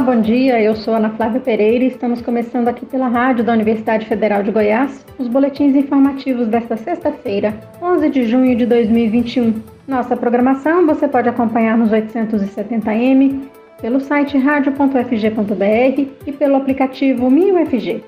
Olá, 0.00 0.14
bom 0.14 0.22
dia. 0.22 0.58
Eu 0.58 0.74
sou 0.74 0.94
Ana 0.94 1.10
Flávia 1.10 1.42
Pereira 1.42 1.84
e 1.84 1.88
estamos 1.88 2.22
começando 2.22 2.68
aqui 2.68 2.86
pela 2.86 3.06
rádio 3.06 3.44
da 3.44 3.52
Universidade 3.52 4.06
Federal 4.06 4.42
de 4.42 4.50
Goiás 4.50 5.04
os 5.18 5.28
boletins 5.28 5.76
informativos 5.76 6.48
desta 6.48 6.74
sexta-feira, 6.74 7.52
11 7.82 8.08
de 8.08 8.26
junho 8.26 8.56
de 8.56 8.64
2021. 8.64 9.60
Nossa 9.86 10.16
programação 10.16 10.86
você 10.86 11.06
pode 11.06 11.28
acompanhar 11.28 11.76
nos 11.76 11.90
870m, 11.90 13.42
pelo 13.82 14.00
site 14.00 14.38
radio.fg.br 14.38 16.06
e 16.26 16.32
pelo 16.32 16.56
aplicativo 16.56 17.30
MinUFG. 17.30 18.02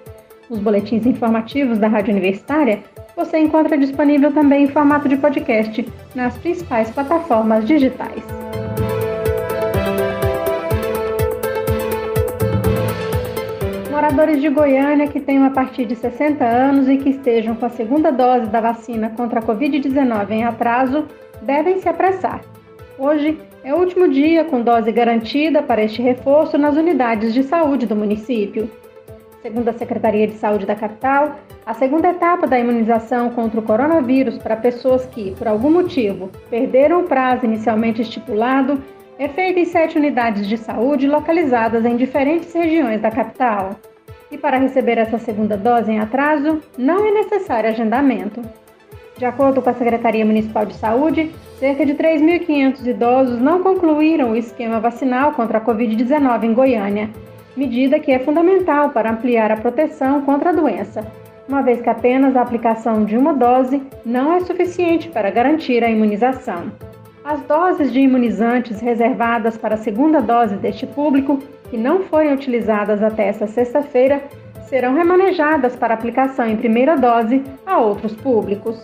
Os 0.49 0.59
boletins 0.61 1.05
informativos 1.05 1.77
da 1.77 1.89
Rádio 1.89 2.13
Universitária 2.13 2.79
você 3.15 3.39
encontra 3.39 3.77
disponível 3.77 4.33
também 4.33 4.65
em 4.65 4.69
formato 4.69 5.11
de 5.11 5.19
podcast 5.19 5.87
nas 6.15 6.39
principais 6.39 6.91
plataformas 6.91 7.67
digitais. 7.67 8.52
Moradores 14.03 14.43
de 14.43 14.49
Goiânia 14.49 15.07
que 15.07 15.21
tenham 15.21 15.45
a 15.45 15.51
partir 15.51 15.85
de 15.85 15.95
60 15.95 16.45
anos 16.45 16.89
e 16.89 16.97
que 16.97 17.11
estejam 17.11 17.55
com 17.55 17.67
a 17.67 17.71
segunda 17.71 18.11
dose 18.11 18.49
da 18.49 18.61
vacina 18.61 19.11
contra 19.11 19.39
a 19.39 19.43
Covid-19 19.45 20.29
em 20.33 20.43
atraso 20.43 21.07
devem 21.41 21.79
se 21.79 21.89
apressar. 21.89 22.41
Hoje 22.99 23.39
é 23.63 23.73
o 23.73 23.79
último 23.79 24.09
dia 24.09 24.43
com 24.43 24.61
dose 24.61 24.91
garantida 24.91 25.63
para 25.63 25.85
este 25.85 26.03
reforço 26.03 26.59
nas 26.59 26.77
unidades 26.77 27.33
de 27.33 27.45
saúde 27.45 27.87
do 27.87 27.95
município. 27.95 28.69
Segundo 29.41 29.69
a 29.69 29.73
Secretaria 29.73 30.27
de 30.27 30.35
Saúde 30.35 30.67
da 30.67 30.75
capital, 30.75 31.37
a 31.65 31.73
segunda 31.73 32.09
etapa 32.09 32.45
da 32.45 32.59
imunização 32.59 33.31
contra 33.31 33.61
o 33.61 33.63
coronavírus 33.63 34.37
para 34.37 34.57
pessoas 34.57 35.07
que, 35.07 35.31
por 35.39 35.47
algum 35.47 35.71
motivo, 35.71 36.29
perderam 36.51 37.03
o 37.03 37.05
prazo 37.05 37.47
inicialmente 37.47 38.03
estipulado 38.03 38.83
é 39.17 39.29
feita 39.29 39.61
em 39.61 39.65
sete 39.65 39.97
unidades 39.97 40.49
de 40.49 40.57
saúde 40.57 41.07
localizadas 41.07 41.85
em 41.85 41.97
diferentes 41.97 42.53
regiões 42.53 43.01
da 43.01 43.09
capital. 43.09 43.71
E 44.33 44.39
para 44.39 44.57
receber 44.57 44.97
essa 44.97 45.19
segunda 45.19 45.59
dose 45.59 45.93
em 45.93 46.01
atraso, 46.01 46.59
não 46.79 47.07
é 47.07 47.11
necessário 47.11 47.69
agendamento. 47.69 48.41
De 49.19 49.27
acordo 49.27 49.61
com 49.61 49.69
a 49.69 49.75
Secretaria 49.75 50.25
Municipal 50.25 50.65
de 50.65 50.73
Saúde, 50.75 51.31
cerca 51.61 51.85
de 51.85 51.93
3.500 51.95 52.87
idosos 52.87 53.39
não 53.39 53.63
concluíram 53.63 54.31
o 54.31 54.37
esquema 54.37 54.81
vacinal 54.81 55.33
contra 55.33 55.59
a 55.59 55.61
Covid-19 55.61 56.45
em 56.45 56.55
Goiânia, 56.55 57.11
medida 57.55 58.01
que 58.01 58.11
é 58.11 58.19
fundamental 58.19 58.89
para 58.89 59.11
ampliar 59.11 59.53
a 59.53 59.57
proteção 59.59 60.23
contra 60.23 60.49
a 60.49 60.55
doença, 60.55 61.07
uma 61.47 61.61
vez 61.61 61.83
que 61.83 61.91
apenas 61.91 62.35
a 62.35 62.41
aplicação 62.41 63.05
de 63.05 63.19
uma 63.19 63.35
dose 63.35 63.83
não 64.05 64.33
é 64.33 64.41
suficiente 64.41 65.11
para 65.11 65.31
garantir 65.31 65.85
a 65.85 65.91
imunização. 65.91 66.73
As 67.23 67.43
doses 67.43 67.93
de 67.93 68.01
imunizantes 68.01 68.81
reservadas 68.81 69.59
para 69.59 69.75
a 69.75 69.79
segunda 69.79 70.23
dose 70.23 70.57
deste 70.57 70.87
público, 70.87 71.39
que 71.73 71.79
não 71.79 72.03
forem 72.03 72.35
utilizadas 72.35 73.03
até 73.03 73.29
esta 73.29 73.47
sexta-feira, 73.47 74.23
serão 74.69 74.93
remanejadas 74.93 75.75
para 75.75 75.95
aplicação 75.95 76.47
em 76.47 76.55
primeira 76.55 76.99
dose 76.99 77.43
a 77.65 77.79
outros 77.79 78.15
públicos. 78.15 78.79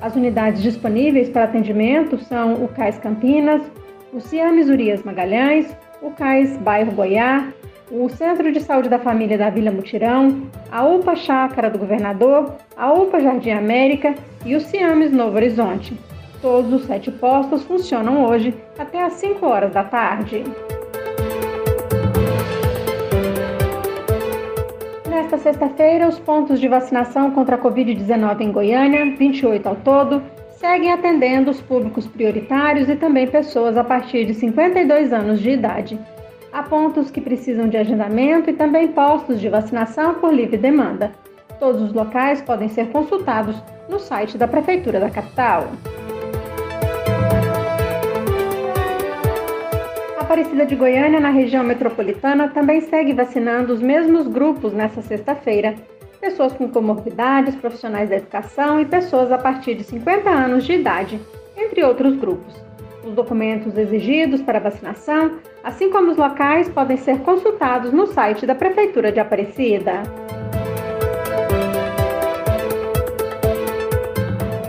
As 0.00 0.14
unidades 0.14 0.62
disponíveis 0.62 1.28
para 1.28 1.42
atendimento 1.42 2.16
são 2.18 2.62
o 2.62 2.68
CAIS 2.68 2.96
Campinas, 2.98 3.60
o 4.12 4.20
CIAMES 4.20 4.68
Urias 4.68 5.02
Magalhães, 5.02 5.76
o 6.00 6.12
CAIS 6.12 6.56
Bairro 6.58 6.92
Goiá, 6.92 7.48
o 7.90 8.08
Centro 8.08 8.52
de 8.52 8.60
Saúde 8.60 8.88
da 8.88 9.00
Família 9.00 9.36
da 9.36 9.50
Vila 9.50 9.72
Mutirão, 9.72 10.42
a 10.70 10.86
UPA 10.86 11.16
Chácara 11.16 11.70
do 11.70 11.78
Governador, 11.80 12.54
a 12.76 12.92
UPA 12.92 13.18
Jardim 13.18 13.50
América 13.50 14.14
e 14.46 14.54
o 14.54 14.60
CIAMES 14.60 15.10
Novo 15.10 15.34
Horizonte. 15.34 15.98
Todos 16.40 16.72
os 16.72 16.84
sete 16.84 17.10
postos 17.10 17.64
funcionam 17.64 18.24
hoje 18.24 18.54
até 18.78 19.02
às 19.02 19.14
5 19.14 19.44
horas 19.44 19.72
da 19.72 19.82
tarde. 19.82 20.44
Nesta 25.32 25.50
sexta-feira, 25.50 26.06
os 26.06 26.18
pontos 26.18 26.60
de 26.60 26.68
vacinação 26.68 27.30
contra 27.30 27.56
a 27.56 27.58
Covid-19 27.58 28.42
em 28.42 28.52
Goiânia, 28.52 29.16
28 29.16 29.66
ao 29.66 29.76
todo, 29.76 30.22
seguem 30.50 30.92
atendendo 30.92 31.50
os 31.50 31.58
públicos 31.58 32.06
prioritários 32.06 32.86
e 32.90 32.96
também 32.96 33.26
pessoas 33.26 33.78
a 33.78 33.82
partir 33.82 34.26
de 34.26 34.34
52 34.34 35.10
anos 35.10 35.40
de 35.40 35.48
idade. 35.48 35.98
Há 36.52 36.62
pontos 36.62 37.10
que 37.10 37.18
precisam 37.18 37.66
de 37.66 37.78
agendamento 37.78 38.50
e 38.50 38.52
também 38.52 38.88
postos 38.88 39.40
de 39.40 39.48
vacinação 39.48 40.16
por 40.16 40.34
livre 40.34 40.58
demanda. 40.58 41.12
Todos 41.58 41.80
os 41.80 41.94
locais 41.94 42.42
podem 42.42 42.68
ser 42.68 42.88
consultados 42.88 43.56
no 43.88 43.98
site 43.98 44.36
da 44.36 44.46
Prefeitura 44.46 45.00
da 45.00 45.08
capital. 45.08 45.68
Aparecida 50.32 50.64
de 50.64 50.74
Goiânia, 50.74 51.20
na 51.20 51.28
região 51.28 51.62
metropolitana, 51.62 52.48
também 52.48 52.80
segue 52.80 53.12
vacinando 53.12 53.70
os 53.70 53.82
mesmos 53.82 54.26
grupos 54.26 54.72
nesta 54.72 55.02
sexta-feira. 55.02 55.74
Pessoas 56.22 56.54
com 56.54 56.70
comorbidades, 56.70 57.54
profissionais 57.54 58.08
da 58.08 58.16
educação 58.16 58.80
e 58.80 58.86
pessoas 58.86 59.30
a 59.30 59.36
partir 59.36 59.74
de 59.74 59.84
50 59.84 60.30
anos 60.30 60.64
de 60.64 60.72
idade, 60.72 61.20
entre 61.54 61.84
outros 61.84 62.16
grupos. 62.16 62.54
Os 63.04 63.12
documentos 63.12 63.76
exigidos 63.76 64.40
para 64.40 64.58
vacinação, 64.58 65.32
assim 65.62 65.90
como 65.90 66.12
os 66.12 66.16
locais, 66.16 66.66
podem 66.66 66.96
ser 66.96 67.18
consultados 67.18 67.92
no 67.92 68.06
site 68.06 68.46
da 68.46 68.54
Prefeitura 68.54 69.12
de 69.12 69.20
Aparecida. 69.20 70.02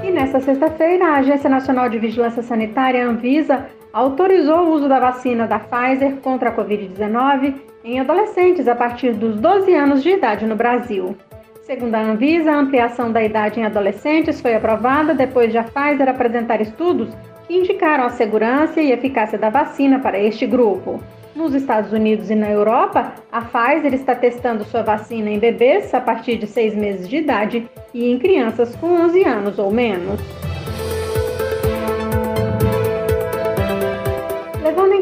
E 0.04 0.12
nesta 0.12 0.42
sexta-feira, 0.42 1.06
a 1.06 1.16
Agência 1.20 1.50
Nacional 1.50 1.88
de 1.88 2.00
Vigilância 2.00 2.44
Sanitária, 2.44 3.08
Anvisa, 3.08 3.66
autorizou 3.94 4.66
o 4.66 4.72
uso 4.72 4.90
da 4.90 5.00
vacina 5.00 5.46
da 5.46 5.60
Pfizer 5.60 6.16
contra 6.18 6.50
a 6.50 6.56
Covid-19 6.56 7.54
em 7.84 8.00
adolescentes 8.00 8.68
a 8.68 8.76
partir 8.76 9.14
dos 9.14 9.40
12 9.40 9.74
anos 9.76 10.02
de 10.02 10.10
idade 10.10 10.48
no 10.48 10.56
Brasil. 10.56 11.16
Segundo 11.62 11.94
a 11.96 12.02
Anvisa, 12.02 12.52
a 12.52 12.60
ampliação 12.60 13.12
da 13.12 13.24
idade 13.24 13.60
em 13.60 13.66
adolescentes 13.66 14.42
foi 14.42 14.56
aprovada 14.56 15.14
depois 15.14 15.52
de 15.52 15.60
a 15.60 15.64
Pfizer 15.64 16.10
apresentar 16.10 16.60
estudos 16.60 17.16
que 17.48 17.56
indicaram 17.56 18.06
a 18.06 18.10
segurança 18.10 18.82
e 18.82 18.92
eficácia 18.92 19.38
da 19.38 19.50
vacina 19.50 20.00
para 20.00 20.20
este 20.20 20.48
grupo. 20.48 21.00
Nos 21.36 21.54
Estados 21.54 21.92
Unidos 21.94 22.30
e 22.30 22.36
na 22.36 22.50
Europa, 22.50 23.14
a 23.32 23.42
Pfizer 23.42 23.94
está 23.94 24.16
testando 24.16 24.64
sua 24.66 24.82
vacina 24.82 25.30
em 25.30 25.40
bebês 25.40 25.94
a 25.94 26.02
partir 26.02 26.38
de 26.38 26.48
6 26.48 26.76
meses 26.76 27.08
de 27.08 27.18
idade 27.18 27.70
e 27.94 28.10
em 28.10 28.18
crianças 28.18 28.76
com 28.76 28.88
11 28.88 29.24
anos 29.24 29.60
ou 29.60 29.72
menos. 29.72 30.20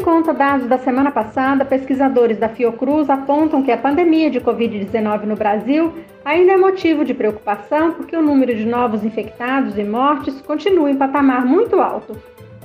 Em 0.02 0.04
conta 0.04 0.34
dados 0.34 0.66
da 0.66 0.80
semana 0.80 1.12
passada, 1.12 1.64
pesquisadores 1.64 2.40
da 2.40 2.50
Fiocruz 2.50 3.08
apontam 3.08 3.62
que 3.62 3.72
a 3.72 3.78
pandemia 3.78 4.32
de 4.32 4.42
Covid-19 4.42 5.26
no 5.26 5.36
Brasil 5.36 5.94
ainda 6.26 6.54
é 6.54 6.58
motivo 6.58 7.06
de 7.06 7.14
preocupação 7.14 7.92
porque 7.92 8.18
o 8.18 8.22
número 8.22 8.56
de 8.56 8.66
novos 8.66 9.04
infectados 9.04 9.78
e 9.78 9.84
mortes 9.84 10.42
continua 10.42 10.90
em 10.90 10.98
patamar 10.98 11.46
muito 11.46 11.80
alto, 11.80 12.18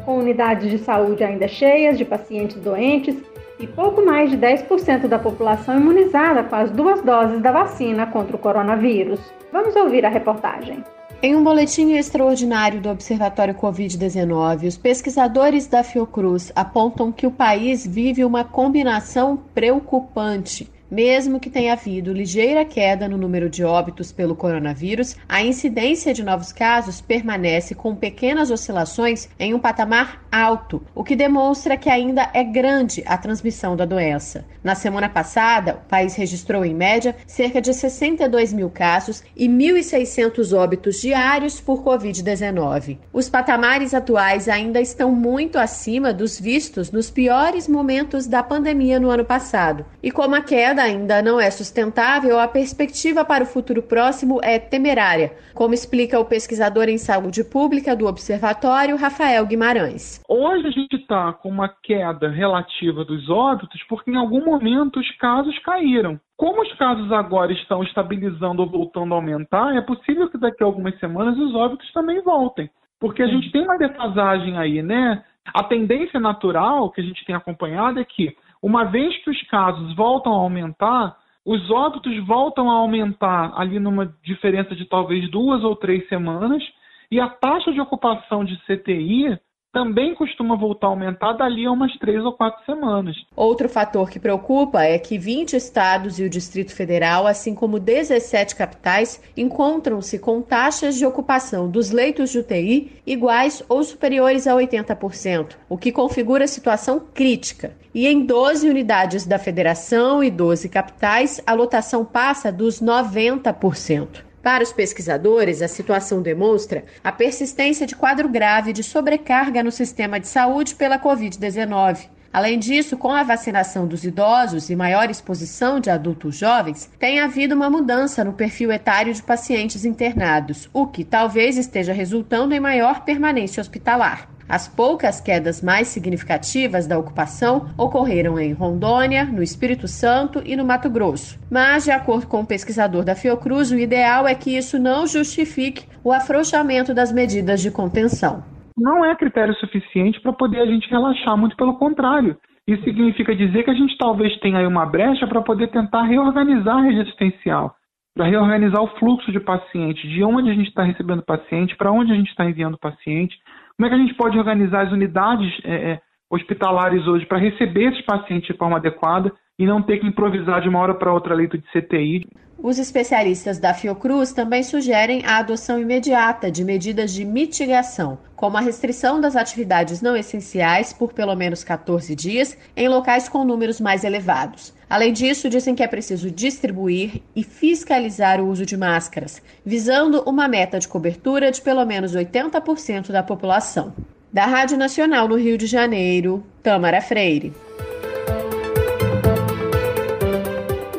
com 0.02 0.18
unidades 0.18 0.70
de 0.70 0.78
saúde 0.78 1.24
ainda 1.24 1.46
cheias 1.46 1.98
de 1.98 2.06
pacientes 2.06 2.56
doentes 2.56 3.14
e 3.60 3.66
pouco 3.66 4.02
mais 4.02 4.30
de 4.30 4.38
10% 4.38 5.06
da 5.06 5.18
população 5.18 5.76
imunizada 5.76 6.42
com 6.42 6.56
as 6.56 6.70
duas 6.70 7.02
doses 7.02 7.42
da 7.42 7.52
vacina 7.52 8.06
contra 8.06 8.34
o 8.34 8.38
coronavírus. 8.38 9.20
Vamos 9.52 9.76
ouvir 9.76 10.06
a 10.06 10.08
reportagem. 10.08 10.82
Em 11.22 11.34
um 11.34 11.42
boletim 11.42 11.94
extraordinário 11.94 12.80
do 12.80 12.90
Observatório 12.90 13.54
Covid-19, 13.54 14.68
os 14.68 14.76
pesquisadores 14.76 15.66
da 15.66 15.82
Fiocruz 15.82 16.52
apontam 16.54 17.10
que 17.10 17.26
o 17.26 17.30
país 17.30 17.86
vive 17.86 18.22
uma 18.22 18.44
combinação 18.44 19.36
preocupante 19.54 20.70
mesmo 20.90 21.40
que 21.40 21.50
tenha 21.50 21.72
havido 21.72 22.12
ligeira 22.12 22.64
queda 22.64 23.08
no 23.08 23.16
número 23.16 23.48
de 23.48 23.64
óbitos 23.64 24.12
pelo 24.12 24.36
coronavírus, 24.36 25.16
a 25.28 25.42
incidência 25.42 26.12
de 26.14 26.22
novos 26.22 26.52
casos 26.52 27.00
permanece 27.00 27.74
com 27.74 27.94
pequenas 27.94 28.50
oscilações 28.50 29.28
em 29.38 29.54
um 29.54 29.58
patamar 29.58 30.26
alto, 30.30 30.82
o 30.94 31.02
que 31.02 31.16
demonstra 31.16 31.76
que 31.76 31.88
ainda 31.88 32.30
é 32.34 32.44
grande 32.44 33.02
a 33.06 33.16
transmissão 33.16 33.76
da 33.76 33.84
doença. 33.84 34.44
Na 34.62 34.74
semana 34.74 35.08
passada, 35.08 35.74
o 35.74 35.88
país 35.88 36.14
registrou, 36.14 36.64
em 36.64 36.74
média, 36.74 37.16
cerca 37.26 37.60
de 37.60 37.72
62 37.72 38.52
mil 38.52 38.68
casos 38.68 39.22
e 39.36 39.48
1.600 39.48 40.56
óbitos 40.56 41.00
diários 41.00 41.60
por 41.60 41.82
Covid-19. 41.82 42.98
Os 43.12 43.28
patamares 43.28 43.94
atuais 43.94 44.48
ainda 44.48 44.80
estão 44.80 45.10
muito 45.10 45.58
acima 45.58 46.12
dos 46.12 46.38
vistos 46.38 46.90
nos 46.90 47.10
piores 47.10 47.68
momentos 47.68 48.26
da 48.26 48.42
pandemia 48.42 49.00
no 49.00 49.10
ano 49.10 49.24
passado. 49.24 49.84
E 50.02 50.10
como 50.10 50.34
a 50.34 50.42
queda 50.42 50.75
queda 50.76 50.82
ainda 50.82 51.22
não 51.22 51.40
é 51.40 51.50
sustentável, 51.50 52.38
a 52.38 52.46
perspectiva 52.46 53.24
para 53.24 53.44
o 53.44 53.46
futuro 53.46 53.82
próximo 53.82 54.38
é 54.42 54.58
temerária, 54.58 55.32
como 55.54 55.72
explica 55.72 56.20
o 56.20 56.24
pesquisador 56.24 56.88
em 56.88 56.98
saúde 56.98 57.42
pública 57.42 57.96
do 57.96 58.06
Observatório, 58.06 58.96
Rafael 58.96 59.46
Guimarães. 59.46 60.22
Hoje 60.28 60.66
a 60.66 60.70
gente 60.70 60.96
está 60.96 61.32
com 61.32 61.48
uma 61.48 61.68
queda 61.82 62.28
relativa 62.28 63.04
dos 63.04 63.28
óbitos 63.30 63.82
porque 63.88 64.10
em 64.10 64.16
algum 64.16 64.44
momento 64.44 65.00
os 65.00 65.10
casos 65.16 65.58
caíram. 65.60 66.20
Como 66.36 66.60
os 66.60 66.72
casos 66.74 67.10
agora 67.10 67.52
estão 67.52 67.82
estabilizando 67.82 68.60
ou 68.60 68.68
voltando 68.68 69.14
a 69.14 69.16
aumentar, 69.16 69.74
é 69.74 69.80
possível 69.80 70.28
que 70.28 70.36
daqui 70.36 70.62
a 70.62 70.66
algumas 70.66 70.98
semanas 70.98 71.38
os 71.38 71.54
óbitos 71.54 71.90
também 71.92 72.20
voltem. 72.20 72.68
Porque 73.00 73.22
a 73.22 73.26
gente 73.26 73.50
tem 73.50 73.62
uma 73.62 73.78
defasagem 73.78 74.58
aí, 74.58 74.82
né? 74.82 75.22
A 75.54 75.62
tendência 75.62 76.20
natural 76.20 76.90
que 76.90 77.00
a 77.00 77.04
gente 77.04 77.24
tem 77.24 77.34
acompanhado 77.34 77.98
é 78.00 78.04
que 78.04 78.36
uma 78.62 78.84
vez 78.84 79.16
que 79.22 79.30
os 79.30 79.42
casos 79.48 79.94
voltam 79.94 80.32
a 80.32 80.36
aumentar, 80.36 81.16
os 81.44 81.70
óbitos 81.70 82.18
voltam 82.26 82.70
a 82.70 82.74
aumentar 82.74 83.52
ali 83.56 83.78
numa 83.78 84.12
diferença 84.22 84.74
de 84.74 84.84
talvez 84.84 85.30
duas 85.30 85.62
ou 85.62 85.76
três 85.76 86.08
semanas, 86.08 86.62
e 87.10 87.20
a 87.20 87.28
taxa 87.28 87.72
de 87.72 87.80
ocupação 87.80 88.44
de 88.44 88.56
CTI 88.62 89.38
também 89.72 90.14
costuma 90.14 90.56
voltar 90.56 90.86
a 90.86 90.90
aumentar 90.90 91.34
dali 91.34 91.66
a 91.66 91.70
umas 91.70 91.92
três 91.98 92.24
ou 92.24 92.32
quatro 92.32 92.64
semanas. 92.64 93.14
Outro 93.36 93.68
fator 93.68 94.08
que 94.08 94.18
preocupa 94.18 94.82
é 94.82 94.98
que 94.98 95.18
20 95.18 95.54
estados 95.54 96.18
e 96.18 96.24
o 96.24 96.30
Distrito 96.30 96.74
Federal, 96.74 97.26
assim 97.26 97.54
como 97.54 97.78
17 97.78 98.56
capitais, 98.56 99.22
encontram-se 99.36 100.18
com 100.18 100.40
taxas 100.40 100.96
de 100.96 101.04
ocupação 101.04 101.68
dos 101.68 101.90
leitos 101.90 102.30
de 102.30 102.38
UTI 102.38 103.02
iguais 103.06 103.62
ou 103.68 103.82
superiores 103.82 104.46
a 104.46 104.54
80%, 104.54 105.56
o 105.68 105.76
que 105.76 105.92
configura 105.92 106.46
situação 106.46 106.98
crítica. 107.12 107.76
E 107.94 108.06
em 108.06 108.24
12 108.24 108.68
unidades 108.68 109.26
da 109.26 109.38
federação 109.38 110.22
e 110.22 110.30
12 110.30 110.68
capitais, 110.68 111.42
a 111.46 111.52
lotação 111.52 112.04
passa 112.04 112.50
dos 112.50 112.80
90%. 112.80 114.24
Para 114.46 114.62
os 114.62 114.72
pesquisadores, 114.72 115.60
a 115.60 115.66
situação 115.66 116.22
demonstra 116.22 116.84
a 117.02 117.10
persistência 117.10 117.84
de 117.84 117.96
quadro 117.96 118.28
grave 118.28 118.72
de 118.72 118.80
sobrecarga 118.80 119.60
no 119.60 119.72
sistema 119.72 120.20
de 120.20 120.28
saúde 120.28 120.76
pela 120.76 121.00
Covid-19. 121.00 122.08
Além 122.32 122.56
disso, 122.56 122.96
com 122.96 123.10
a 123.10 123.24
vacinação 123.24 123.88
dos 123.88 124.04
idosos 124.04 124.70
e 124.70 124.76
maior 124.76 125.10
exposição 125.10 125.80
de 125.80 125.90
adultos 125.90 126.36
jovens, 126.36 126.88
tem 126.96 127.18
havido 127.18 127.56
uma 127.56 127.68
mudança 127.68 128.22
no 128.22 128.34
perfil 128.34 128.70
etário 128.70 129.12
de 129.12 129.20
pacientes 129.20 129.84
internados, 129.84 130.70
o 130.72 130.86
que 130.86 131.02
talvez 131.02 131.58
esteja 131.58 131.92
resultando 131.92 132.54
em 132.54 132.60
maior 132.60 133.04
permanência 133.04 133.60
hospitalar. 133.60 134.35
As 134.48 134.68
poucas 134.68 135.20
quedas 135.20 135.60
mais 135.60 135.88
significativas 135.88 136.86
da 136.86 136.96
ocupação 136.96 137.68
ocorreram 137.76 138.38
em 138.38 138.52
Rondônia, 138.52 139.24
no 139.24 139.42
Espírito 139.42 139.88
Santo 139.88 140.40
e 140.44 140.54
no 140.54 140.64
Mato 140.64 140.88
Grosso. 140.88 141.38
Mas, 141.50 141.84
de 141.84 141.90
acordo 141.90 142.28
com 142.28 142.40
o 142.40 142.46
pesquisador 142.46 143.04
da 143.04 143.16
Fiocruz, 143.16 143.72
o 143.72 143.78
ideal 143.78 144.26
é 144.26 144.34
que 144.34 144.56
isso 144.56 144.78
não 144.78 145.06
justifique 145.06 145.86
o 146.04 146.12
afrouxamento 146.12 146.94
das 146.94 147.12
medidas 147.12 147.60
de 147.60 147.72
contenção. 147.72 148.44
Não 148.78 149.04
é 149.04 149.16
critério 149.16 149.54
suficiente 149.54 150.20
para 150.20 150.32
poder 150.32 150.60
a 150.60 150.66
gente 150.66 150.88
relaxar, 150.88 151.36
muito 151.36 151.56
pelo 151.56 151.78
contrário. 151.78 152.36
Isso 152.68 152.84
significa 152.84 153.34
dizer 153.34 153.64
que 153.64 153.70
a 153.70 153.74
gente 153.74 153.96
talvez 153.96 154.38
tenha 154.40 154.58
aí 154.58 154.66
uma 154.66 154.86
brecha 154.86 155.26
para 155.26 155.40
poder 155.40 155.68
tentar 155.70 156.02
reorganizar 156.02 156.76
a 156.76 156.82
rede 156.82 157.00
assistencial, 157.00 157.74
para 158.14 158.26
reorganizar 158.26 158.82
o 158.82 158.98
fluxo 158.98 159.32
de 159.32 159.40
paciente, 159.40 160.06
de 160.08 160.22
onde 160.22 160.50
a 160.50 160.54
gente 160.54 160.68
está 160.68 160.82
recebendo 160.82 161.22
paciente, 161.22 161.76
para 161.76 161.90
onde 161.90 162.12
a 162.12 162.14
gente 162.14 162.28
está 162.28 162.44
enviando 162.44 162.78
paciente, 162.78 163.36
como 163.76 163.86
é 163.86 163.88
que 163.88 163.94
a 163.94 163.98
gente 163.98 164.14
pode 164.14 164.38
organizar 164.38 164.86
as 164.86 164.92
unidades 164.92 165.52
é, 165.64 165.92
é 165.92 166.00
hospitalares 166.30 167.06
hoje 167.06 167.26
para 167.26 167.38
receber 167.38 167.92
esses 167.92 168.04
pacientes 168.04 168.48
de 168.48 168.56
forma 168.56 168.76
adequada 168.76 169.32
e 169.58 169.64
não 169.64 169.82
ter 169.82 169.98
que 169.98 170.06
improvisar 170.06 170.60
de 170.60 170.68
uma 170.68 170.80
hora 170.80 170.94
para 170.94 171.12
outra 171.12 171.34
leito 171.34 171.56
de 171.56 171.64
CTI? 171.70 172.26
Os 172.58 172.78
especialistas 172.78 173.58
da 173.58 173.74
Fiocruz 173.74 174.32
também 174.32 174.62
sugerem 174.62 175.22
a 175.26 175.38
adoção 175.38 175.78
imediata 175.78 176.50
de 176.50 176.64
medidas 176.64 177.12
de 177.12 177.22
mitigação, 177.22 178.18
como 178.34 178.56
a 178.56 178.60
restrição 178.60 179.20
das 179.20 179.36
atividades 179.36 180.00
não 180.00 180.16
essenciais 180.16 180.90
por 180.92 181.12
pelo 181.12 181.36
menos 181.36 181.62
14 181.62 182.14
dias 182.14 182.56
em 182.74 182.88
locais 182.88 183.28
com 183.28 183.44
números 183.44 183.78
mais 183.78 184.04
elevados. 184.04 184.74
Além 184.88 185.12
disso, 185.12 185.50
dizem 185.50 185.74
que 185.74 185.82
é 185.82 185.88
preciso 185.88 186.30
distribuir 186.30 187.22
e 187.34 187.42
fiscalizar 187.42 188.40
o 188.40 188.48
uso 188.48 188.64
de 188.64 188.76
máscaras, 188.76 189.42
visando 189.64 190.22
uma 190.26 190.48
meta 190.48 190.78
de 190.78 190.88
cobertura 190.88 191.50
de 191.50 191.60
pelo 191.60 191.84
menos 191.84 192.14
80% 192.14 193.12
da 193.12 193.22
população. 193.22 193.92
Da 194.36 194.44
Rádio 194.44 194.76
Nacional 194.76 195.26
no 195.26 195.36
Rio 195.36 195.56
de 195.56 195.66
Janeiro, 195.66 196.44
Tamara 196.62 197.00
Freire. 197.00 197.54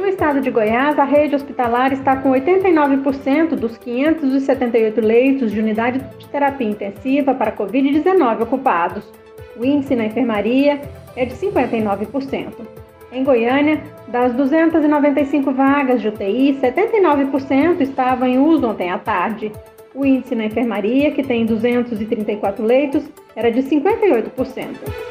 estado 0.10 0.42
de 0.42 0.50
Goiás, 0.50 0.98
a 0.98 1.04
rede 1.04 1.36
hospitalar 1.36 1.94
está 1.94 2.16
com 2.16 2.32
89% 2.32 3.50
dos 3.50 3.78
578 3.78 5.00
leitos 5.02 5.52
de 5.52 5.60
unidade 5.60 6.00
de 6.18 6.28
terapia 6.30 6.68
intensiva 6.68 7.36
para 7.36 7.56
Covid-19 7.56 8.42
ocupados. 8.42 9.04
O 9.56 9.64
índice 9.64 9.96
na 9.96 10.06
enfermaria 10.08 10.82
é 11.16 11.24
de 11.24 11.36
59%. 11.36 12.54
Em 13.12 13.24
Goiânia, 13.24 13.84
das 14.08 14.34
295 14.34 15.52
vagas 15.52 16.02
de 16.02 16.08
UTI, 16.08 16.58
79% 16.60 17.82
estavam 17.82 18.28
em 18.28 18.40
uso 18.40 18.66
ontem 18.66 18.90
à 18.90 18.98
tarde. 18.98 19.52
O 19.94 20.04
índice 20.04 20.34
na 20.34 20.46
enfermaria, 20.46 21.12
que 21.12 21.22
tem 21.22 21.46
234 21.46 22.66
leitos, 22.66 23.08
era 23.38 23.52
de 23.52 23.62
58%. 23.62 25.08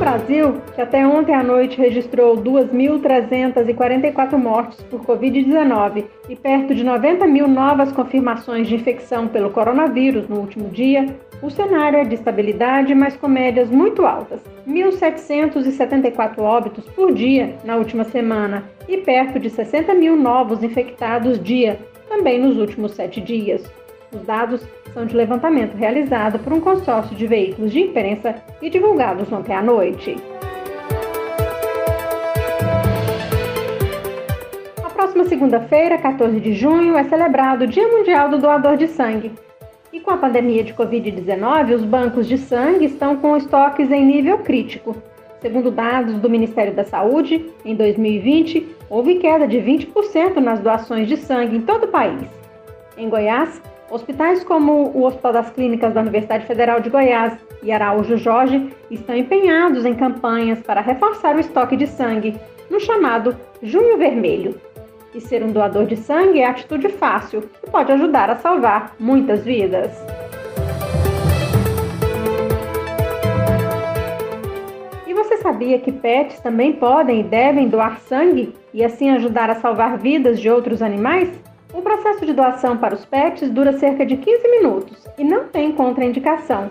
Brasil, 0.00 0.54
que 0.74 0.80
até 0.80 1.06
ontem 1.06 1.34
à 1.34 1.42
noite 1.42 1.78
registrou 1.78 2.34
2.344 2.38 4.38
mortes 4.38 4.80
por 4.84 5.04
Covid-19 5.04 6.06
e 6.26 6.34
perto 6.34 6.74
de 6.74 6.82
90 6.82 7.26
mil 7.26 7.46
novas 7.46 7.92
confirmações 7.92 8.66
de 8.66 8.76
infecção 8.76 9.28
pelo 9.28 9.50
coronavírus 9.50 10.26
no 10.26 10.40
último 10.40 10.70
dia, 10.70 11.14
o 11.42 11.50
cenário 11.50 11.98
é 11.98 12.04
de 12.04 12.14
estabilidade, 12.14 12.94
mas 12.94 13.14
com 13.14 13.28
médias 13.28 13.70
muito 13.70 14.06
altas. 14.06 14.40
1.774 14.66 16.38
óbitos 16.38 16.86
por 16.86 17.12
dia 17.12 17.56
na 17.62 17.76
última 17.76 18.04
semana 18.04 18.64
e 18.88 18.96
perto 18.96 19.38
de 19.38 19.50
60 19.50 19.92
mil 19.94 20.16
novos 20.16 20.62
infectados 20.62 21.38
dia, 21.38 21.78
também 22.08 22.40
nos 22.40 22.56
últimos 22.56 22.92
sete 22.92 23.20
dias. 23.20 23.70
Os 24.12 24.22
dados 24.22 24.60
são 24.92 25.06
de 25.06 25.16
levantamento 25.16 25.76
realizado 25.76 26.40
por 26.40 26.52
um 26.52 26.60
consórcio 26.60 27.16
de 27.16 27.26
veículos 27.28 27.70
de 27.70 27.80
imprensa 27.80 28.34
e 28.60 28.68
divulgados 28.68 29.30
ontem 29.32 29.54
à 29.54 29.62
noite. 29.62 30.16
A 34.84 34.90
próxima 34.90 35.24
segunda-feira, 35.26 35.96
14 35.96 36.40
de 36.40 36.54
junho, 36.54 36.96
é 36.96 37.04
celebrado 37.04 37.62
o 37.62 37.66
Dia 37.68 37.86
Mundial 37.86 38.28
do 38.28 38.38
Doador 38.38 38.76
de 38.76 38.88
Sangue. 38.88 39.32
E 39.92 40.00
com 40.00 40.10
a 40.10 40.16
pandemia 40.16 40.64
de 40.64 40.74
Covid-19, 40.74 41.74
os 41.76 41.84
bancos 41.84 42.26
de 42.26 42.36
sangue 42.36 42.86
estão 42.86 43.16
com 43.16 43.36
estoques 43.36 43.90
em 43.92 44.04
nível 44.04 44.38
crítico. 44.38 44.96
Segundo 45.40 45.70
dados 45.70 46.16
do 46.18 46.28
Ministério 46.28 46.74
da 46.74 46.84
Saúde, 46.84 47.46
em 47.64 47.74
2020, 47.76 48.76
houve 48.90 49.16
queda 49.16 49.46
de 49.46 49.58
20% 49.58 50.36
nas 50.36 50.60
doações 50.60 51.08
de 51.08 51.16
sangue 51.16 51.56
em 51.56 51.62
todo 51.62 51.84
o 51.84 51.88
país. 51.88 52.28
Em 52.96 53.08
Goiás, 53.08 53.60
Hospitais 53.90 54.44
como 54.44 54.92
o 54.94 55.04
Hospital 55.04 55.32
das 55.32 55.50
Clínicas 55.50 55.92
da 55.92 56.00
Universidade 56.00 56.46
Federal 56.46 56.80
de 56.80 56.88
Goiás 56.88 57.36
e 57.60 57.72
Araújo 57.72 58.16
Jorge 58.16 58.72
estão 58.88 59.16
empenhados 59.16 59.84
em 59.84 59.94
campanhas 59.94 60.60
para 60.60 60.80
reforçar 60.80 61.34
o 61.34 61.40
estoque 61.40 61.76
de 61.76 61.88
sangue, 61.88 62.38
no 62.70 62.78
chamado 62.78 63.36
Junho 63.60 63.98
Vermelho. 63.98 64.54
E 65.12 65.20
ser 65.20 65.42
um 65.42 65.50
doador 65.50 65.86
de 65.86 65.96
sangue 65.96 66.38
é 66.38 66.46
atitude 66.46 66.88
fácil 66.88 67.42
e 67.66 67.68
pode 67.68 67.90
ajudar 67.90 68.30
a 68.30 68.36
salvar 68.36 68.94
muitas 68.96 69.44
vidas. 69.44 69.90
E 75.04 75.12
você 75.12 75.38
sabia 75.38 75.80
que 75.80 75.90
pets 75.90 76.38
também 76.38 76.74
podem 76.74 77.20
e 77.20 77.24
devem 77.24 77.68
doar 77.68 77.98
sangue 78.02 78.54
e 78.72 78.84
assim 78.84 79.10
ajudar 79.10 79.50
a 79.50 79.56
salvar 79.56 79.98
vidas 79.98 80.40
de 80.40 80.48
outros 80.48 80.80
animais? 80.80 81.49
O 81.72 81.82
processo 81.82 82.26
de 82.26 82.32
doação 82.32 82.76
para 82.76 82.96
os 82.96 83.04
PETs 83.04 83.48
dura 83.48 83.78
cerca 83.78 84.04
de 84.04 84.16
15 84.16 84.48
minutos 84.48 85.06
e 85.16 85.22
não 85.22 85.44
tem 85.44 85.70
contraindicação. 85.70 86.68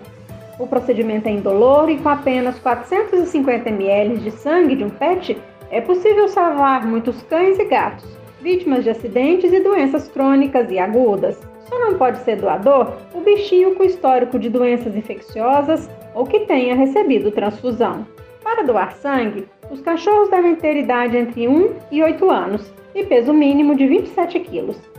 O 0.58 0.66
procedimento 0.66 1.26
é 1.26 1.32
indolor 1.32 1.88
e 1.88 1.96
com 1.96 2.10
apenas 2.10 2.58
450 2.58 3.70
ml 3.70 4.18
de 4.18 4.30
sangue 4.30 4.76
de 4.76 4.84
um 4.84 4.90
PET 4.90 5.38
é 5.70 5.80
possível 5.80 6.28
salvar 6.28 6.86
muitos 6.86 7.22
cães 7.22 7.58
e 7.58 7.64
gatos, 7.64 8.06
vítimas 8.42 8.84
de 8.84 8.90
acidentes 8.90 9.50
e 9.50 9.60
doenças 9.60 10.06
crônicas 10.06 10.70
e 10.70 10.78
agudas. 10.78 11.40
Só 11.60 11.78
não 11.78 11.96
pode 11.96 12.18
ser 12.18 12.36
doador 12.36 12.92
o 13.14 13.22
bichinho 13.22 13.74
com 13.76 13.84
histórico 13.84 14.38
de 14.38 14.50
doenças 14.50 14.94
infecciosas 14.94 15.88
ou 16.14 16.26
que 16.26 16.40
tenha 16.40 16.74
recebido 16.74 17.30
transfusão. 17.30 18.06
Para 18.44 18.64
doar 18.64 18.92
sangue, 18.96 19.48
os 19.70 19.80
cachorros 19.80 20.28
devem 20.28 20.56
ter 20.56 20.76
idade 20.76 21.16
entre 21.16 21.48
1 21.48 21.74
e 21.90 22.02
8 22.02 22.30
anos 22.30 22.70
e 22.94 23.02
peso 23.04 23.32
mínimo 23.32 23.74
de 23.74 23.86
27 23.86 24.40
quilos 24.40 24.89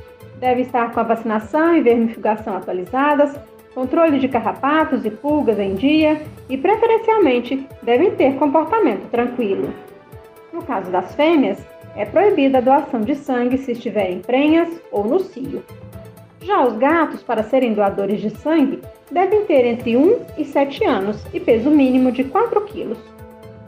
deve 0.41 0.63
estar 0.63 0.91
com 0.91 0.99
a 0.99 1.03
vacinação 1.03 1.75
e 1.75 1.81
vermifugação 1.81 2.57
atualizadas, 2.57 3.39
controle 3.75 4.19
de 4.19 4.27
carrapatos 4.27 5.05
e 5.05 5.11
pulgas 5.11 5.59
em 5.59 5.75
dia 5.75 6.21
e, 6.49 6.57
preferencialmente, 6.57 7.65
devem 7.83 8.11
ter 8.15 8.35
comportamento 8.35 9.07
tranquilo. 9.11 9.71
No 10.51 10.63
caso 10.63 10.91
das 10.91 11.15
fêmeas, 11.15 11.63
é 11.95 12.05
proibida 12.05 12.57
a 12.57 12.61
doação 12.61 13.01
de 13.01 13.15
sangue 13.15 13.57
se 13.57 13.73
estiverem 13.73 14.19
prenhas 14.19 14.81
ou 14.91 15.03
no 15.05 15.19
cio. 15.19 15.63
Já 16.41 16.65
os 16.65 16.75
gatos, 16.77 17.21
para 17.21 17.43
serem 17.43 17.73
doadores 17.73 18.19
de 18.19 18.31
sangue, 18.31 18.81
devem 19.11 19.45
ter 19.45 19.63
entre 19.65 19.95
1 19.95 20.19
e 20.39 20.43
7 20.43 20.83
anos 20.85 21.23
e 21.33 21.39
peso 21.39 21.69
mínimo 21.69 22.11
de 22.11 22.23
4 22.23 22.59
quilos. 22.61 22.97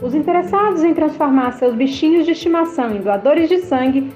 Os 0.01 0.15
interessados 0.15 0.83
em 0.83 0.93
transformar 0.93 1.51
seus 1.53 1.75
bichinhos 1.75 2.25
de 2.25 2.31
estimação 2.31 2.95
em 2.95 3.01
doadores 3.01 3.47
de 3.47 3.59
sangue 3.59 4.11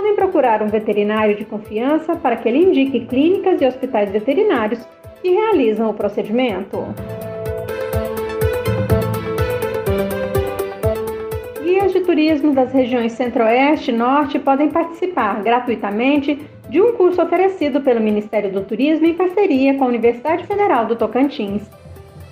podem 0.00 0.14
procurar 0.14 0.62
um 0.62 0.68
veterinário 0.68 1.36
de 1.36 1.44
confiança 1.44 2.16
para 2.16 2.34
que 2.34 2.48
ele 2.48 2.64
indique 2.64 3.04
clínicas 3.04 3.60
e 3.60 3.66
hospitais 3.66 4.10
veterinários 4.10 4.80
que 5.20 5.28
realizam 5.28 5.90
o 5.90 5.92
procedimento. 5.92 6.86
Guias 11.62 11.92
de 11.92 12.00
turismo 12.00 12.54
das 12.54 12.72
regiões 12.72 13.12
Centro-Oeste 13.12 13.90
e 13.90 13.94
Norte 13.94 14.38
podem 14.38 14.70
participar 14.70 15.42
gratuitamente 15.42 16.48
de 16.70 16.80
um 16.80 16.92
curso 16.92 17.20
oferecido 17.20 17.82
pelo 17.82 18.00
Ministério 18.00 18.50
do 18.50 18.62
Turismo 18.62 19.04
em 19.04 19.12
parceria 19.12 19.74
com 19.74 19.84
a 19.84 19.88
Universidade 19.88 20.46
Federal 20.46 20.86
do 20.86 20.96
Tocantins. 20.96 21.68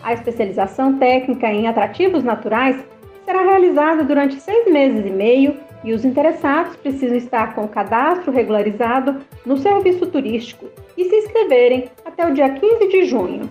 A 0.02 0.14
especialização 0.14 0.96
técnica 0.96 1.52
em 1.52 1.68
atrativos 1.68 2.24
naturais 2.24 2.82
será 3.26 3.42
realizada 3.42 4.04
durante 4.04 4.40
seis 4.40 4.72
meses 4.72 5.04
e 5.04 5.10
meio 5.10 5.67
e 5.88 5.92
os 5.94 6.04
interessados 6.04 6.76
precisam 6.76 7.16
estar 7.16 7.54
com 7.54 7.64
o 7.64 7.68
cadastro 7.68 8.30
regularizado 8.30 9.16
no 9.46 9.56
serviço 9.56 10.06
turístico 10.06 10.66
e 10.98 11.08
se 11.08 11.16
inscreverem 11.16 11.88
até 12.04 12.26
o 12.26 12.34
dia 12.34 12.50
15 12.50 12.88
de 12.88 13.06
junho. 13.06 13.48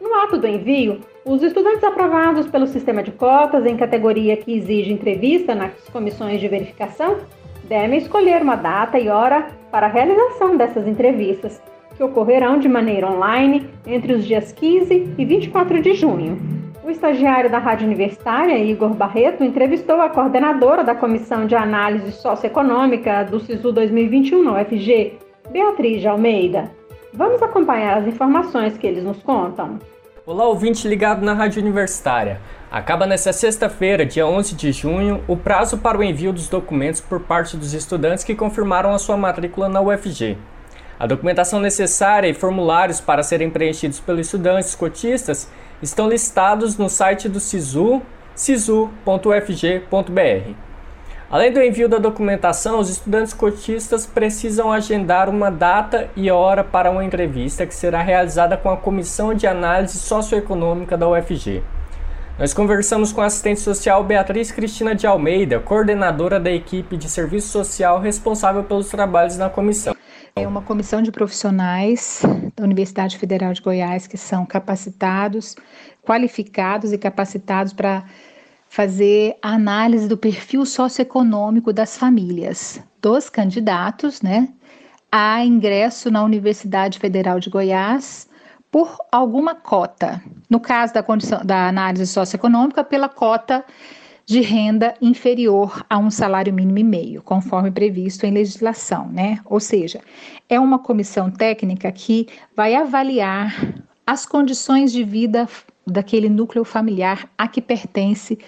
No 0.00 0.14
ato 0.14 0.38
do 0.38 0.46
envio, 0.46 1.00
os 1.26 1.42
estudantes 1.42 1.84
aprovados 1.84 2.46
pelo 2.46 2.66
sistema 2.66 3.02
de 3.02 3.10
cotas 3.10 3.66
em 3.66 3.76
categoria 3.76 4.34
que 4.38 4.56
exige 4.56 4.90
entrevista 4.90 5.54
nas 5.54 5.72
comissões 5.92 6.40
de 6.40 6.48
verificação 6.48 7.18
devem 7.64 7.98
escolher 7.98 8.40
uma 8.40 8.56
data 8.56 8.98
e 8.98 9.10
hora 9.10 9.46
para 9.70 9.88
a 9.88 9.90
realização 9.90 10.56
dessas 10.56 10.88
entrevistas, 10.88 11.60
que 12.00 12.04
ocorrerão 12.04 12.58
de 12.58 12.66
maneira 12.66 13.06
online 13.10 13.68
entre 13.86 14.14
os 14.14 14.24
dias 14.24 14.52
15 14.52 15.16
e 15.18 15.22
24 15.22 15.82
de 15.82 15.92
junho. 15.92 16.38
O 16.82 16.88
estagiário 16.88 17.50
da 17.50 17.58
Rádio 17.58 17.86
Universitária, 17.86 18.56
Igor 18.56 18.94
Barreto, 18.94 19.44
entrevistou 19.44 20.00
a 20.00 20.08
coordenadora 20.08 20.82
da 20.82 20.94
Comissão 20.94 21.46
de 21.46 21.54
Análise 21.54 22.12
Socioeconômica 22.12 23.24
do 23.24 23.38
SISU 23.38 23.70
2021 23.70 24.42
na 24.42 24.62
UFG, 24.62 25.18
Beatriz 25.50 26.00
de 26.00 26.08
Almeida. 26.08 26.70
Vamos 27.12 27.42
acompanhar 27.42 27.98
as 27.98 28.06
informações 28.06 28.78
que 28.78 28.86
eles 28.86 29.04
nos 29.04 29.22
contam. 29.22 29.78
Olá, 30.24 30.46
ouvinte 30.46 30.88
ligado 30.88 31.22
na 31.22 31.34
Rádio 31.34 31.60
Universitária. 31.60 32.40
Acaba 32.70 33.06
nesta 33.06 33.30
sexta-feira, 33.30 34.06
dia 34.06 34.26
11 34.26 34.54
de 34.54 34.72
junho, 34.72 35.22
o 35.28 35.36
prazo 35.36 35.76
para 35.76 35.98
o 35.98 36.02
envio 36.02 36.32
dos 36.32 36.48
documentos 36.48 37.02
por 37.02 37.20
parte 37.20 37.58
dos 37.58 37.74
estudantes 37.74 38.24
que 38.24 38.34
confirmaram 38.34 38.94
a 38.94 38.98
sua 38.98 39.18
matrícula 39.18 39.68
na 39.68 39.82
UFG. 39.82 40.38
A 41.00 41.06
documentação 41.06 41.60
necessária 41.60 42.28
e 42.28 42.34
formulários 42.34 43.00
para 43.00 43.22
serem 43.22 43.48
preenchidos 43.48 43.98
pelos 43.98 44.26
estudantes 44.26 44.74
cotistas 44.74 45.48
estão 45.80 46.06
listados 46.06 46.76
no 46.76 46.90
site 46.90 47.26
do 47.26 47.40
SISU, 47.40 48.02
sisu.ufg.br. 48.34 48.90
Além 51.30 51.52
do 51.52 51.62
envio 51.62 51.88
da 51.88 51.96
documentação, 51.96 52.78
os 52.78 52.90
estudantes 52.90 53.32
cotistas 53.32 54.04
precisam 54.04 54.70
agendar 54.70 55.30
uma 55.30 55.50
data 55.50 56.10
e 56.14 56.30
hora 56.30 56.62
para 56.62 56.90
uma 56.90 57.02
entrevista 57.02 57.64
que 57.64 57.74
será 57.74 58.02
realizada 58.02 58.58
com 58.58 58.68
a 58.68 58.76
Comissão 58.76 59.32
de 59.32 59.46
Análise 59.46 59.96
Socioeconômica 59.96 60.98
da 60.98 61.08
UFG. 61.08 61.62
Nós 62.38 62.52
conversamos 62.52 63.10
com 63.10 63.22
a 63.22 63.26
assistente 63.26 63.60
social 63.60 64.04
Beatriz 64.04 64.52
Cristina 64.52 64.94
de 64.94 65.06
Almeida, 65.06 65.60
coordenadora 65.60 66.38
da 66.38 66.50
equipe 66.50 66.98
de 66.98 67.08
serviço 67.08 67.48
social 67.48 67.98
responsável 68.00 68.62
pelos 68.64 68.90
trabalhos 68.90 69.38
na 69.38 69.48
comissão. 69.48 69.96
É 70.36 70.46
uma 70.46 70.62
comissão 70.62 71.02
de 71.02 71.10
profissionais 71.10 72.22
da 72.56 72.64
Universidade 72.64 73.18
Federal 73.18 73.52
de 73.52 73.60
Goiás 73.60 74.06
que 74.06 74.16
são 74.16 74.46
capacitados, 74.46 75.56
qualificados 76.02 76.92
e 76.92 76.98
capacitados 76.98 77.72
para 77.72 78.04
fazer 78.68 79.36
a 79.42 79.54
análise 79.54 80.06
do 80.06 80.16
perfil 80.16 80.64
socioeconômico 80.64 81.72
das 81.72 81.98
famílias, 81.98 82.80
dos 83.02 83.28
candidatos, 83.28 84.22
né, 84.22 84.48
a 85.10 85.44
ingresso 85.44 86.10
na 86.10 86.22
Universidade 86.22 86.98
Federal 86.98 87.40
de 87.40 87.50
Goiás 87.50 88.28
por 88.70 88.96
alguma 89.10 89.56
cota. 89.56 90.22
No 90.48 90.60
caso 90.60 90.94
da 90.94 91.02
condição 91.02 91.44
da 91.44 91.66
análise 91.66 92.06
socioeconômica, 92.06 92.84
pela 92.84 93.08
cota 93.08 93.64
de 94.30 94.40
renda 94.40 94.94
inferior 95.02 95.84
a 95.90 95.98
um 95.98 96.08
salário 96.08 96.54
mínimo 96.54 96.78
e 96.78 96.84
meio, 96.84 97.20
conforme 97.20 97.68
previsto 97.68 98.24
em 98.24 98.30
legislação, 98.30 99.08
né? 99.08 99.40
Ou 99.44 99.58
seja, 99.58 100.00
é 100.48 100.60
uma 100.60 100.78
comissão 100.78 101.28
técnica 101.28 101.90
que 101.90 102.28
vai 102.54 102.76
avaliar 102.76 103.74
as 104.06 104.24
condições 104.24 104.92
de 104.92 105.02
vida 105.02 105.48
daquele 105.84 106.28
núcleo 106.28 106.64
familiar 106.64 107.28
a 107.36 107.48
que 107.48 107.60
pertence 107.60 108.38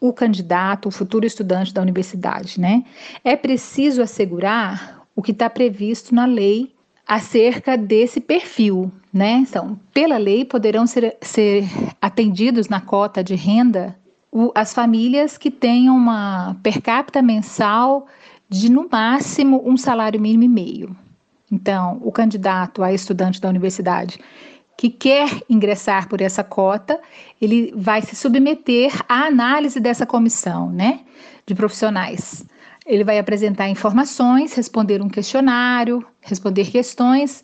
o 0.00 0.10
candidato, 0.10 0.88
o 0.88 0.90
futuro 0.90 1.26
estudante 1.26 1.74
da 1.74 1.82
universidade, 1.82 2.58
né? 2.58 2.82
É 3.22 3.36
preciso 3.36 4.00
assegurar 4.00 5.02
o 5.14 5.20
que 5.20 5.32
está 5.32 5.50
previsto 5.50 6.14
na 6.14 6.24
lei 6.24 6.72
acerca 7.06 7.76
desse 7.76 8.22
perfil, 8.22 8.90
né? 9.12 9.32
Então, 9.32 9.78
pela 9.92 10.16
lei, 10.16 10.46
poderão 10.46 10.86
ser, 10.86 11.14
ser 11.20 11.68
atendidos 12.00 12.70
na 12.70 12.80
cota 12.80 13.22
de 13.22 13.34
renda 13.34 13.94
o, 14.36 14.52
as 14.54 14.74
famílias 14.74 15.38
que 15.38 15.50
tenham 15.50 15.96
uma 15.96 16.54
per 16.62 16.82
capita 16.82 17.22
mensal 17.22 18.06
de 18.50 18.70
no 18.70 18.86
máximo 18.92 19.62
um 19.64 19.78
salário 19.78 20.20
mínimo 20.20 20.44
e 20.44 20.48
meio. 20.48 20.96
Então, 21.50 21.98
o 22.02 22.12
candidato 22.12 22.82
a 22.82 22.92
estudante 22.92 23.40
da 23.40 23.48
universidade 23.48 24.20
que 24.76 24.90
quer 24.90 25.30
ingressar 25.48 26.06
por 26.06 26.20
essa 26.20 26.44
cota, 26.44 27.00
ele 27.40 27.72
vai 27.74 28.02
se 28.02 28.14
submeter 28.14 28.92
à 29.08 29.24
análise 29.24 29.80
dessa 29.80 30.04
comissão, 30.04 30.70
né, 30.70 31.00
de 31.46 31.54
profissionais. 31.54 32.44
Ele 32.84 33.02
vai 33.02 33.18
apresentar 33.18 33.70
informações, 33.70 34.52
responder 34.52 35.00
um 35.00 35.08
questionário, 35.08 36.06
responder 36.20 36.70
questões, 36.70 37.42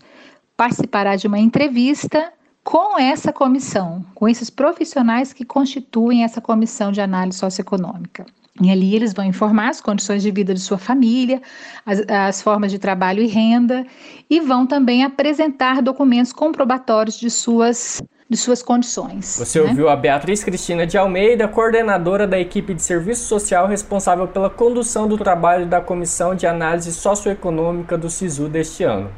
participará 0.58 1.16
de 1.16 1.26
uma 1.26 1.38
entrevista 1.38 2.30
com 2.64 2.98
essa 2.98 3.32
comissão, 3.32 4.04
com 4.14 4.28
esses 4.28 4.48
profissionais 4.48 5.32
que 5.32 5.44
constituem 5.44 6.24
essa 6.24 6.40
comissão 6.40 6.92
de 6.92 7.00
análise 7.00 7.38
socioeconômica. 7.38 8.24
E 8.60 8.70
ali 8.70 8.94
eles 8.94 9.14
vão 9.14 9.24
informar 9.24 9.70
as 9.70 9.80
condições 9.80 10.22
de 10.22 10.30
vida 10.30 10.52
de 10.52 10.60
sua 10.60 10.76
família, 10.76 11.40
as, 11.86 12.00
as, 12.08 12.42
formas 12.42 12.70
de 12.70 12.78
trabalho 12.78 13.22
e 13.22 13.26
renda, 13.26 13.86
e 14.28 14.40
vão 14.40 14.66
também 14.66 15.04
apresentar 15.04 15.80
documentos 15.80 16.32
comprobatórios 16.32 17.18
de 17.18 17.30
suas, 17.30 18.02
de 18.28 18.36
suas 18.36 18.62
condições. 18.62 19.38
Você 19.38 19.58
né? 19.60 19.70
ouviu 19.70 19.88
a 19.88 19.96
Beatriz 19.96 20.44
Cristina 20.44 20.86
de 20.86 20.98
Almeida, 20.98 21.48
coordenadora 21.48 22.26
da 22.26 22.38
equipe 22.38 22.74
de 22.74 22.82
serviço 22.82 23.24
social 23.24 23.66
responsável 23.66 24.28
pela 24.28 24.50
condução 24.50 25.08
do 25.08 25.16
trabalho 25.16 25.66
da 25.66 25.80
Comissão 25.80 26.34
de 26.34 26.46
Análise 26.46 26.92
Socioeconômica 26.92 27.96
do 27.96 28.10
SISU 28.10 28.48
deste 28.48 28.84
ano. 28.84 29.10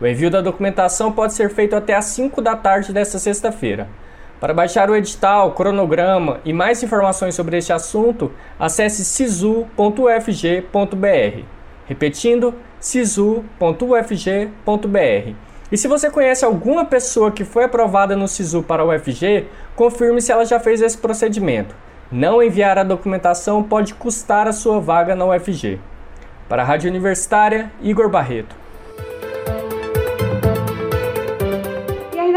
O 0.00 0.06
envio 0.06 0.30
da 0.30 0.42
documentação 0.42 1.10
pode 1.10 1.32
ser 1.32 1.48
feito 1.48 1.74
até 1.74 1.94
às 1.94 2.04
5 2.06 2.42
da 2.42 2.54
tarde 2.54 2.92
desta 2.92 3.18
sexta-feira. 3.18 3.88
Para 4.38 4.52
baixar 4.52 4.90
o 4.90 4.96
edital, 4.96 5.52
cronograma 5.52 6.40
e 6.44 6.52
mais 6.52 6.82
informações 6.82 7.34
sobre 7.34 7.56
este 7.56 7.72
assunto, 7.72 8.30
acesse 8.58 9.02
sisu.ufg.br. 9.04 9.66
Repetindo, 11.86 12.54
sisu.ufg.br. 12.78 13.46
E 15.72 15.76
se 15.78 15.88
você 15.88 16.10
conhece 16.10 16.44
alguma 16.44 16.84
pessoa 16.84 17.30
que 17.32 17.44
foi 17.44 17.64
aprovada 17.64 18.14
no 18.14 18.28
SISU 18.28 18.62
para 18.62 18.84
o 18.84 18.94
UFG, 18.94 19.46
confirme 19.74 20.20
se 20.20 20.30
ela 20.30 20.44
já 20.44 20.60
fez 20.60 20.82
esse 20.82 20.98
procedimento. 20.98 21.74
Não 22.12 22.42
enviar 22.42 22.78
a 22.78 22.84
documentação 22.84 23.62
pode 23.62 23.94
custar 23.94 24.46
a 24.46 24.52
sua 24.52 24.78
vaga 24.78 25.16
na 25.16 25.24
UFG. 25.24 25.80
Para 26.48 26.62
a 26.62 26.64
Rádio 26.64 26.90
Universitária, 26.90 27.72
Igor 27.82 28.08
Barreto. 28.08 28.65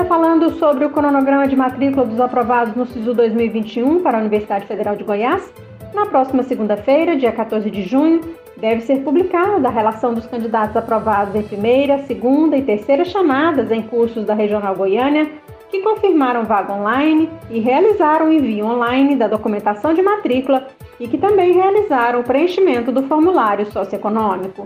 Falando 0.09 0.57
sobre 0.57 0.85
o 0.85 0.89
cronograma 0.89 1.47
de 1.47 1.55
matrícula 1.55 2.03
dos 2.03 2.19
aprovados 2.19 2.75
no 2.75 2.83
SISU 2.87 3.13
2021 3.13 4.01
para 4.01 4.17
a 4.17 4.21
Universidade 4.21 4.65
Federal 4.65 4.95
de 4.95 5.03
Goiás. 5.03 5.53
Na 5.93 6.07
próxima 6.07 6.41
segunda-feira, 6.41 7.15
dia 7.15 7.31
14 7.31 7.69
de 7.69 7.83
junho, 7.83 8.21
deve 8.57 8.81
ser 8.81 9.03
publicada 9.03 9.67
a 9.67 9.71
relação 9.71 10.15
dos 10.15 10.25
candidatos 10.25 10.75
aprovados 10.75 11.35
em 11.35 11.43
primeira, 11.43 11.99
segunda 12.05 12.57
e 12.57 12.63
terceira 12.63 13.05
chamadas 13.05 13.69
em 13.69 13.83
cursos 13.83 14.25
da 14.25 14.33
Regional 14.33 14.75
Goiânia 14.75 15.29
que 15.69 15.83
confirmaram 15.83 16.43
vaga 16.43 16.73
online 16.73 17.29
e 17.51 17.59
realizaram 17.59 18.29
o 18.29 18.33
envio 18.33 18.65
online 18.65 19.15
da 19.15 19.27
documentação 19.27 19.93
de 19.93 20.01
matrícula 20.01 20.65
e 20.99 21.07
que 21.07 21.19
também 21.19 21.53
realizaram 21.53 22.21
o 22.21 22.23
preenchimento 22.23 22.91
do 22.91 23.03
formulário 23.03 23.71
socioeconômico. 23.71 24.65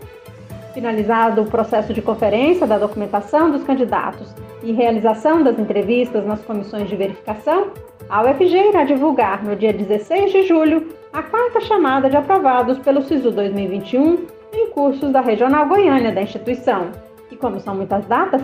Finalizado 0.73 1.41
o 1.41 1.45
processo 1.45 1.93
de 1.93 2.01
conferência 2.01 2.65
da 2.65 2.79
documentação 2.79 3.51
dos 3.51 3.63
candidatos 3.63 4.33
e 4.63 4.71
realização 4.71 5.43
das 5.43 5.59
entrevistas 5.59 6.25
nas 6.25 6.41
comissões 6.41 6.89
de 6.89 6.95
verificação, 6.95 7.67
a 8.09 8.23
UFG 8.23 8.69
irá 8.69 8.83
divulgar 8.83 9.43
no 9.43 9.55
dia 9.55 9.71
16 9.71 10.31
de 10.31 10.47
julho 10.47 10.89
a 11.13 11.21
quarta 11.21 11.61
chamada 11.61 12.09
de 12.09 12.17
aprovados 12.17 12.79
pelo 12.79 13.03
SISU 13.03 13.29
2021 13.31 14.25
em 14.51 14.69
cursos 14.71 15.11
da 15.11 15.21
Regional 15.21 15.67
Goiânia 15.67 16.11
da 16.11 16.23
instituição. 16.23 16.89
E 17.29 17.35
como 17.35 17.59
são 17.59 17.75
muitas 17.75 18.05
datas, 18.07 18.41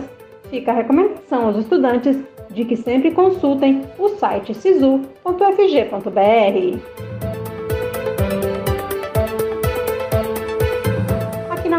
fica 0.50 0.70
a 0.70 0.74
recomendação 0.74 1.46
aos 1.46 1.56
estudantes 1.56 2.16
de 2.50 2.64
que 2.64 2.76
sempre 2.76 3.10
consultem 3.10 3.82
o 3.98 4.08
site 4.10 4.54
sisu.fg.br. 4.54 7.29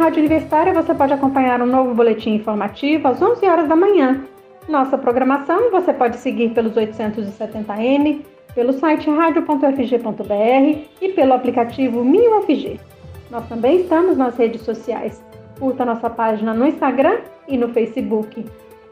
Rádio 0.01 0.17
Universitária 0.17 0.73
você 0.73 0.95
pode 0.95 1.13
acompanhar 1.13 1.61
um 1.61 1.65
novo 1.67 1.93
boletim 1.93 2.31
informativo 2.33 3.07
às 3.07 3.21
11 3.21 3.45
horas 3.45 3.69
da 3.69 3.75
manhã. 3.75 4.25
Nossa 4.67 4.97
programação 4.97 5.69
você 5.69 5.93
pode 5.93 6.17
seguir 6.17 6.49
pelos 6.55 6.73
870M, 6.73 8.21
pelo 8.55 8.73
site 8.73 9.07
radio.fg.br 9.11 10.79
e 10.99 11.09
pelo 11.09 11.33
aplicativo 11.33 12.03
MinUFG. 12.03 12.79
Nós 13.29 13.47
também 13.47 13.81
estamos 13.81 14.17
nas 14.17 14.35
redes 14.35 14.61
sociais. 14.61 15.23
Curta 15.59 15.85
nossa 15.85 16.09
página 16.09 16.51
no 16.51 16.65
Instagram 16.65 17.19
e 17.47 17.55
no 17.55 17.69
Facebook. 17.69 18.43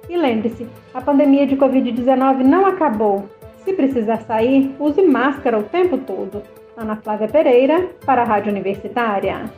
E 0.07 0.15
lembre-se, 0.15 0.67
a 0.93 1.01
pandemia 1.01 1.47
de 1.47 1.57
Covid-19 1.57 2.43
não 2.43 2.67
acabou. 2.67 3.27
Se 3.65 3.73
precisar 3.73 4.17
sair, 4.27 4.75
use 4.79 5.01
máscara 5.01 5.57
o 5.57 5.63
tempo 5.63 5.97
todo. 5.97 6.43
Ana 6.77 6.97
Flávia 6.97 7.27
Pereira, 7.27 7.89
para 8.05 8.21
a 8.21 8.25
Rádio 8.25 8.51
Universitária. 8.51 9.49